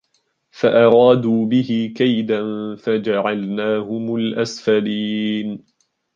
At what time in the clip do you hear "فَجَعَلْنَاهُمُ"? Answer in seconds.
2.77-4.15